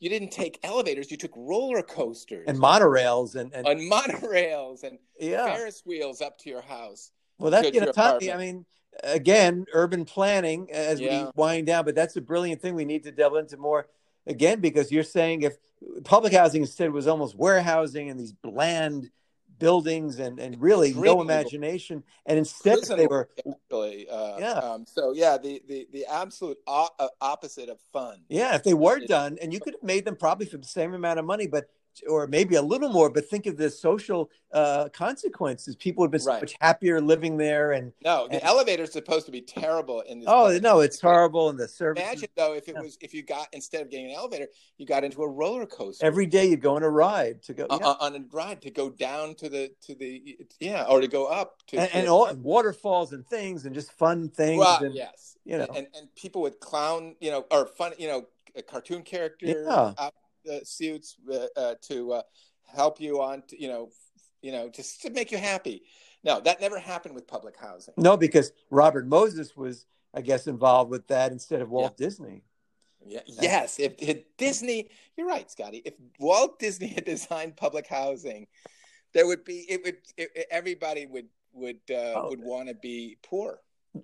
[0.00, 4.98] You didn't take elevators; you took roller coasters and monorails and and, and monorails and
[5.18, 5.52] yeah.
[5.52, 7.10] Ferris wheels up to your house.
[7.38, 8.32] Well, that's you know, Tommy.
[8.32, 8.66] I mean,
[9.02, 11.24] again, urban planning as yeah.
[11.24, 12.74] we wind down, but that's a brilliant thing.
[12.74, 13.86] We need to delve into more
[14.26, 15.56] again because you're saying if
[16.04, 19.10] public housing instead was almost warehousing and these bland
[19.58, 23.28] buildings and, and really no imagination and instead they were
[23.72, 28.20] really uh, yeah um, so yeah the the, the absolute o- uh, opposite of fun
[28.28, 30.94] yeah if they were done and you could have made them probably for the same
[30.94, 31.68] amount of money but
[32.08, 35.76] or maybe a little more, but think of the social uh, consequences.
[35.76, 36.40] People have been so Right.
[36.42, 40.28] much happier living there, and No, the And- elevator's supposed to be terrible in this.
[40.30, 40.62] oh place.
[40.62, 41.50] no, it's horrible.
[41.50, 42.80] And the service Imagine though if it Yeah.
[42.82, 46.04] was if you got instead of getting an elevator, you got into a roller coaster
[46.06, 47.88] every day you go on a ride to go, uh, yeah.
[47.88, 51.26] uh, on a ride to go down to the to the yeah or to go
[51.26, 54.60] up to and, to- and all waterfalls and things and just fun things.
[54.60, 55.66] Well, and, yes, you know.
[55.74, 58.26] and and people with clown, you know, or fun, you know,
[58.66, 59.92] cartoon character Yeah.
[59.98, 60.14] out,
[60.48, 62.22] uh, suits uh, uh, to uh,
[62.74, 63.90] help you on, to, you know,
[64.42, 65.82] you know, just to make you happy.
[66.24, 67.94] No, that never happened with public housing.
[67.96, 72.42] No, because Robert Moses was, I guess, involved with that instead of Walt Disney.
[73.06, 75.82] Yeah, yes, if, if Disney, you're right, Scotty.
[75.84, 78.48] If Walt Disney had designed public housing,
[79.14, 82.28] there would be it would it, everybody would would uh, Oh.
[82.30, 83.60] would want to be poor.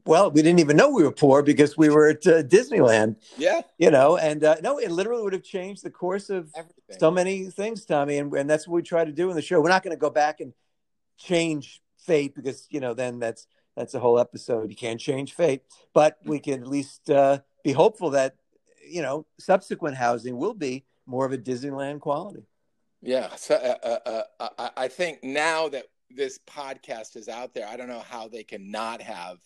[0.07, 3.61] Well, we didn't even know we were poor because we were at uh, Disneyland, Yeah,
[3.78, 6.99] you know, and uh, no, it literally would have changed the course of everything.
[6.99, 9.61] so many things, Tommy, and, and that's what we try to do in the show.
[9.61, 10.53] We're not going to go back and
[11.18, 14.70] change fate because you know then that's that's a whole episode.
[14.70, 18.36] You can't change fate, but we can at least uh, be hopeful that
[18.88, 22.47] you know subsequent housing will be more of a Disneyland quality.
[23.03, 27.68] Yeah, so uh, uh, uh, I, I think now that this podcast is out there,
[27.68, 29.38] I don't know how they can not have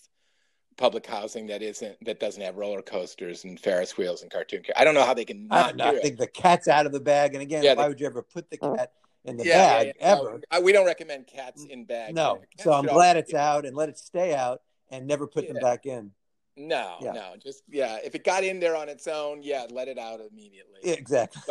[0.78, 4.62] public housing that isn't that doesn't have roller coasters and Ferris wheels and cartoon.
[4.62, 6.02] Car- I don't know how they can I, not don't I do it.
[6.02, 8.22] think the cat's out of the bag, and again, Yeah, why the- would you ever
[8.22, 8.92] put the cat
[9.24, 10.14] in the Yeah, yeah, bag yeah.
[10.14, 10.40] No, ever?
[10.50, 12.14] I- we don't recommend cats in bags.
[12.14, 15.46] No, so I'm glad it's be- out and let it stay out and never put
[15.46, 16.12] them back in.
[16.56, 17.12] No, Yeah.
[17.12, 17.98] no, just yeah.
[18.02, 20.80] If it got in there on its own, yeah, let it out immediately.
[20.82, 21.42] Yeah, Exactly.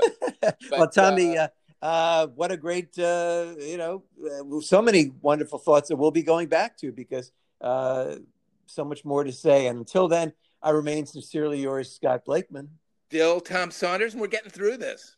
[0.42, 1.48] but, well, Tommy, uh,
[1.82, 6.12] uh, uh, what a great, uh, you know, uh, so many wonderful thoughts that we'll
[6.12, 8.16] be going back to because uh,
[8.70, 9.68] so much more to say.
[9.68, 12.70] And until then, I remain sincerely yours, Scott Blakeman.
[13.10, 15.17] Dill, Tom Saunders, and we're getting through this.